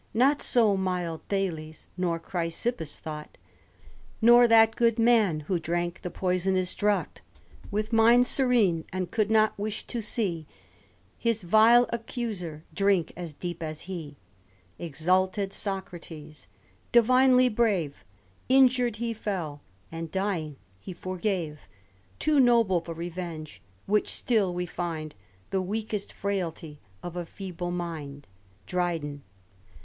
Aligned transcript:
Not 0.15 0.41
so 0.41 0.75
mild 0.75 1.21
Thales 1.29 1.85
nor 1.95 2.17
Chrysippus 2.19 2.97
thought, 2.97 3.37
Nor 4.19 4.47
that 4.47 4.75
good 4.75 4.97
man 4.97 5.41
who 5.41 5.59
drank 5.59 6.01
the 6.01 6.09
pois'nous 6.09 6.73
draught 6.75 7.21
With 7.69 7.93
mind 7.93 8.25
serene, 8.25 8.83
and 8.91 9.11
could 9.11 9.29
not 9.29 9.59
wish 9.59 9.85
to 9.85 10.01
see 10.01 10.47
Hb 11.23 11.43
vile 11.43 11.85
accuser 11.93 12.63
drink 12.73 13.13
as 13.15 13.35
deep 13.35 13.61
as 13.61 13.81
he; 13.81 14.17
Exalted 14.79 15.53
Socrates! 15.53 16.47
divinely 16.91 17.47
brave 17.47 18.03
1 18.47 18.57
Injur'd 18.63 18.95
he 18.95 19.13
fell, 19.13 19.61
and 19.91 20.09
dying 20.09 20.55
he 20.79 20.93
forgave, 20.93 21.59
Too 22.17 22.39
noble 22.39 22.81
for 22.81 22.95
revenge; 22.95 23.61
which 23.85 24.09
still 24.11 24.51
we 24.51 24.65
find 24.65 25.13
The 25.51 25.61
weakest 25.61 26.11
frailty 26.11 26.79
of 27.03 27.15
a 27.15 27.23
feeble 27.23 27.69
mind." 27.69 28.25
Dryden. 28.65 29.21